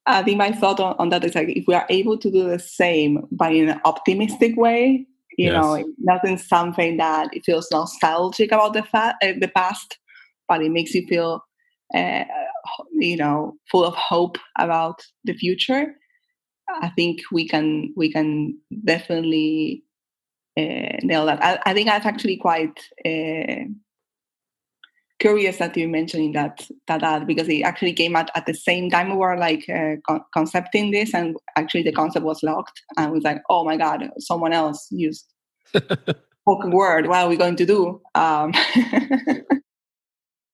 [0.08, 2.50] i think my thought on, on, that is like if we are able to do
[2.50, 5.06] the same but in an optimistic way
[5.38, 5.54] you yes.
[5.54, 9.98] know not in something that it feels nostalgic about the fa- uh, the past
[10.48, 11.44] but it makes you feel
[11.96, 12.24] uh,
[12.94, 15.96] you know full of hope about the future
[16.70, 19.84] I think we can we can definitely
[20.58, 21.44] uh, nail that.
[21.44, 23.66] I, I, think that's actually quite uh,
[25.20, 28.90] curious that you mentioned that that ad because it actually came out at the same
[28.90, 33.12] time we were like uh, con- concepting this, and actually the concept was locked, and
[33.12, 35.26] was like, oh my god, someone else used
[35.74, 37.08] spoken word.
[37.08, 38.02] What are we going to do?
[38.14, 38.54] Um,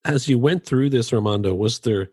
[0.06, 2.10] As you went through this, Armando, was there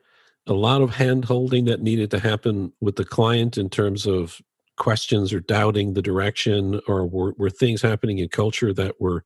[0.46, 4.40] a lot of hand holding that needed to happen with the client in terms of
[4.76, 9.24] questions or doubting the direction or were, were things happening in culture that were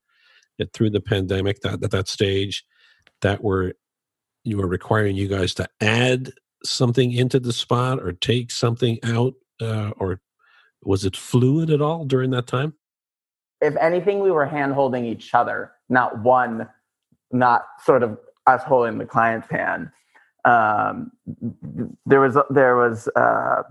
[0.72, 2.64] through the pandemic that at that stage
[3.22, 3.74] that were
[4.44, 6.32] you were requiring you guys to add
[6.64, 10.20] something into the spot or take something out uh, or
[10.82, 12.74] was it fluid at all during that time
[13.60, 16.68] if anything we were hand holding each other not one
[17.30, 19.88] not sort of us holding the client's hand
[20.44, 21.12] um,
[22.04, 23.62] there was there was uh,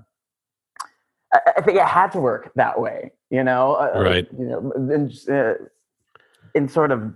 [1.34, 3.74] I, I, think it had to work that way, you know.
[3.74, 4.28] Uh, uh, right.
[4.38, 5.54] You know, in, uh,
[6.56, 7.14] in, sort of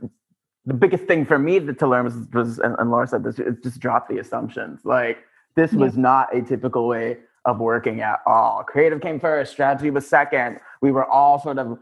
[0.65, 3.55] the biggest thing for me to learn was, was and, and Laura said this, is
[3.63, 4.81] just drop the assumptions.
[4.83, 5.19] Like
[5.55, 5.79] this yeah.
[5.79, 8.63] was not a typical way of working at all.
[8.63, 10.59] Creative came first, strategy was second.
[10.81, 11.77] We were all sort of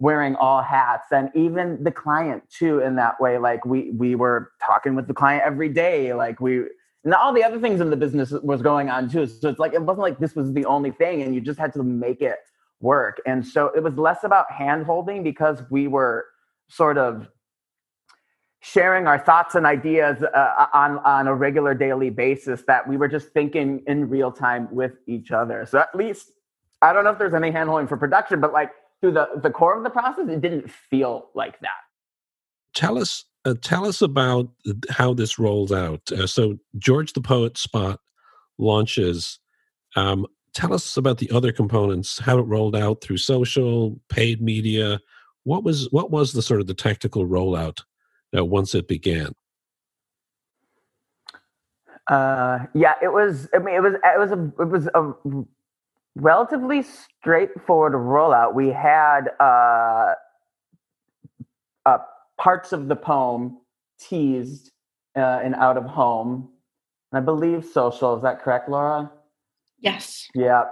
[0.00, 4.52] wearing all hats and even the client too in that way like we we were
[4.64, 6.62] talking with the client every day like we
[7.08, 9.26] and all the other things in the business was going on too.
[9.26, 11.72] So it's like it wasn't like this was the only thing, and you just had
[11.74, 12.36] to make it
[12.80, 13.20] work.
[13.26, 16.26] And so it was less about hand holding because we were
[16.68, 17.28] sort of
[18.60, 23.08] sharing our thoughts and ideas uh, on on a regular daily basis that we were
[23.08, 25.66] just thinking in real time with each other.
[25.66, 26.32] So at least
[26.82, 29.76] I don't know if there's any handholding for production, but like through the the core
[29.76, 31.70] of the process, it didn't feel like that.
[32.74, 34.48] Tell us uh, tell us about
[34.90, 36.10] how this rolls out.
[36.12, 38.00] Uh, so, George the Poet spot
[38.58, 39.38] launches.
[39.96, 45.00] Um, tell us about the other components, how it rolled out through social, paid media.
[45.44, 47.82] What was what was the sort of the tactical rollout
[48.36, 49.32] uh, once it began?
[52.08, 53.48] Uh, yeah, it was.
[53.54, 53.94] I mean, it was.
[53.94, 54.62] It was a.
[54.62, 55.12] It was a
[56.16, 58.54] relatively straightforward rollout.
[58.54, 60.14] We had uh,
[61.86, 61.98] a
[62.38, 63.58] parts of the poem
[64.00, 64.72] teased
[65.16, 66.48] uh, in Out of Home.
[67.12, 68.16] And I believe social.
[68.16, 69.10] Is that correct, Laura?
[69.80, 70.28] Yes.
[70.34, 70.64] Yeah.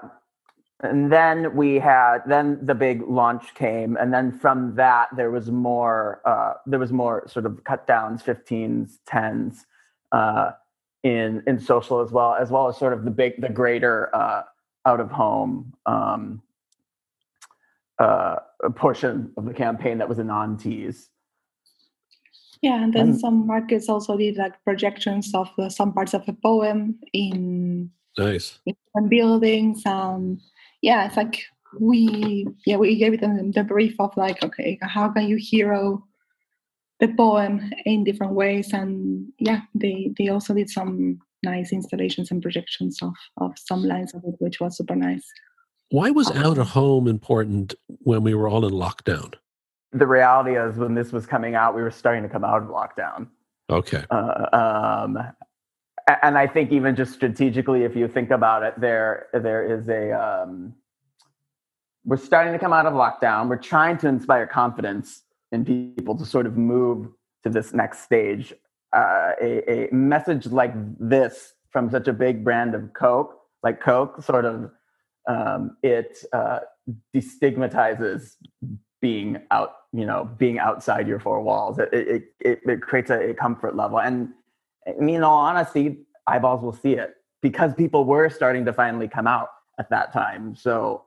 [0.87, 5.51] And then we had then the big launch came, and then from that there was
[5.51, 6.21] more.
[6.25, 9.65] Uh, there was more sort of cut downs, 15s, 10s
[10.13, 10.53] uh,
[11.03, 14.43] in in social as well, as well as sort of the big, the greater uh,
[14.87, 16.43] out of home um,
[17.99, 18.37] uh,
[18.75, 21.11] portion of the campaign that was a non tease.
[22.63, 26.33] Yeah, and then some markets also did like projections of uh, some parts of a
[26.33, 29.85] poem in nice in buildings.
[29.85, 30.41] Um,
[30.87, 31.45] yeah, it's like
[31.81, 36.03] we yeah we gave them the brief of like okay how can you hero
[37.01, 42.41] the poem in different ways and yeah they they also did some nice installations and
[42.41, 45.27] projections of of some lines of it which was super nice
[45.91, 47.75] why was out of home important
[48.09, 49.35] when we were all in lockdown
[49.93, 52.69] the reality is when this was coming out, we were starting to come out of
[52.69, 53.29] lockdown.
[53.71, 54.05] Okay.
[54.11, 55.19] Uh, um,
[56.07, 60.13] and I think even just strategically, if you think about it, there there is a
[60.13, 60.75] um,
[62.05, 63.49] we're starting to come out of lockdown.
[63.49, 67.09] We're trying to inspire confidence in people to sort of move
[67.43, 68.55] to this next stage.
[68.93, 74.23] Uh, a, a message like this from such a big brand of Coke, like Coke,
[74.23, 74.71] sort of
[75.27, 76.61] um, it uh,
[77.15, 78.37] destigmatizes
[79.03, 83.31] being out you know being outside your four walls it it, it, it creates a,
[83.31, 84.31] a, comfort level and
[84.89, 89.09] i mean in all honesty eyeballs will see it because people were starting to finally
[89.09, 90.55] come out at that time.
[90.55, 91.05] So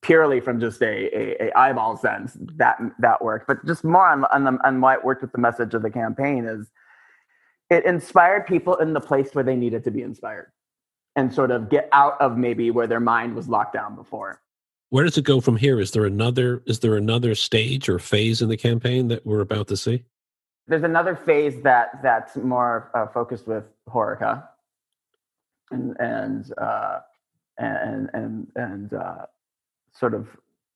[0.00, 3.46] purely from just a, a, a, eyeball sense that that worked.
[3.46, 5.90] But just more on, on, the, on why it worked with the message of the
[5.90, 6.70] campaign is
[7.70, 10.50] it inspired people in the place where they needed to be inspired
[11.14, 14.40] and sort of get out of maybe where their mind was locked down before.
[14.90, 15.80] Where does it go from here?
[15.80, 19.68] Is there another is there another stage or phase in the campaign that we're about
[19.68, 20.04] to see
[20.68, 24.44] there's another phase that that's more uh, focused with Horeca
[25.70, 27.00] and and uh,
[27.58, 29.26] and and and uh,
[29.92, 30.28] sort of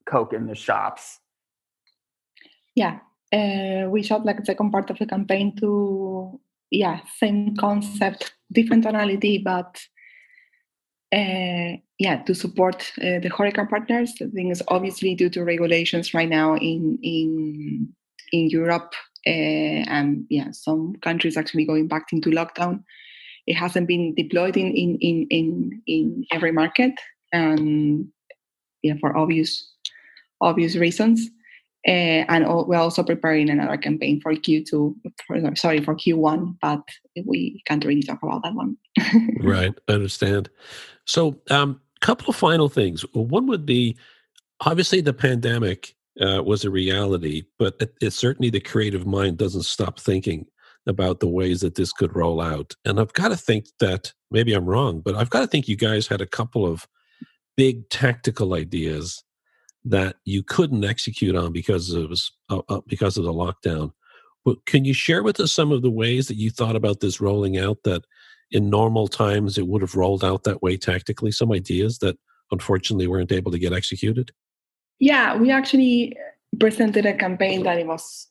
[0.06, 1.20] coke in the shops.
[2.74, 2.98] Yeah,
[3.32, 8.82] uh, we shot like the second part of the campaign to yeah same concept, different
[8.82, 9.80] tonality, but
[11.12, 14.14] uh, yeah to support uh, the Horeca partners.
[14.18, 17.94] The thing is obviously due to regulations right now in in
[18.32, 18.92] in Europe
[19.26, 22.82] uh, and yeah some countries actually going back into lockdown.
[23.46, 26.94] It hasn't been deployed in in in in, in every market
[27.32, 28.08] and
[28.82, 29.72] yeah, for obvious
[30.40, 31.30] obvious reasons.
[31.86, 36.82] Uh, and we're also preparing another campaign for Q2, for, sorry, for Q1, but
[37.24, 38.76] we can't really talk about that one.
[39.40, 40.50] right, I understand.
[41.04, 43.02] So, a um, couple of final things.
[43.12, 43.96] One would be
[44.62, 49.64] obviously the pandemic uh, was a reality, but it, it, certainly the creative mind doesn't
[49.64, 50.46] stop thinking
[50.86, 52.74] about the ways that this could roll out.
[52.84, 55.76] And I've got to think that maybe I'm wrong, but I've got to think you
[55.76, 56.86] guys had a couple of
[57.56, 59.22] big tactical ideas
[59.84, 63.92] that you couldn't execute on because it was uh, uh, because of the lockdown.
[64.44, 67.20] But can you share with us some of the ways that you thought about this
[67.20, 68.04] rolling out that
[68.50, 71.32] in normal times it would have rolled out that way tactically?
[71.32, 72.16] Some ideas that
[72.52, 74.32] unfortunately weren't able to get executed?
[74.98, 76.16] Yeah, we actually
[76.58, 78.28] presented a campaign that it was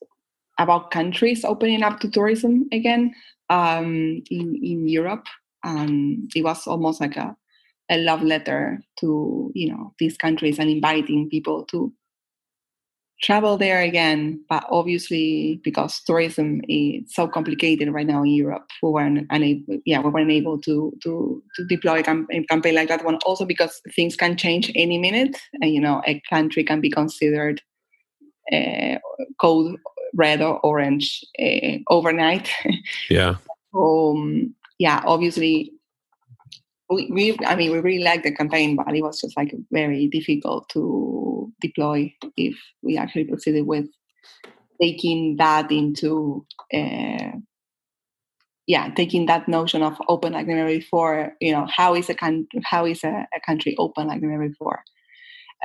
[0.58, 3.14] about countries opening up to tourism again
[3.50, 5.26] um, in in Europe.
[5.64, 7.36] Um, it was almost like a
[7.90, 11.94] a love letter to you know these countries and inviting people to
[13.22, 18.90] travel there again but obviously because tourism is so complicated right now in europe we
[18.90, 23.18] weren't unable yeah we weren't able to to to deploy a campaign like that one.
[23.26, 27.62] Also because things can change any minute and you know a country can be considered
[28.52, 28.96] uh,
[29.40, 29.78] code
[30.14, 32.50] red or orange uh, overnight.
[33.10, 33.36] Yeah.
[33.76, 35.74] Um yeah obviously
[36.90, 40.08] we, we i mean we really liked the campaign but it was just like very
[40.08, 43.86] difficult to deploy if we actually proceeded with
[44.82, 47.32] taking that into uh,
[48.68, 52.16] yeah taking that notion of open like never before you know how is a
[52.64, 54.84] how is a, a country open like never before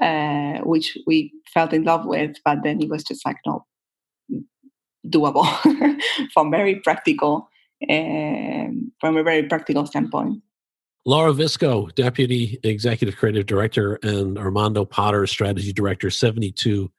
[0.00, 3.62] uh, which we felt in love with but then it was just like not
[5.06, 5.46] doable
[6.32, 7.48] from very practical
[7.90, 10.42] um, from a very practical standpoint
[11.06, 16.90] Laura Visco, Deputy Executive Creative Director, and Armando Potter, Strategy Director, 72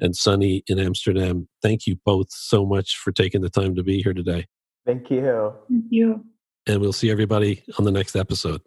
[0.00, 1.48] and Sunny in Amsterdam.
[1.62, 4.46] Thank you both so much for taking the time to be here today.
[4.86, 5.52] Thank you.
[5.68, 6.24] Thank you.
[6.66, 8.60] And we'll see everybody on the next episode.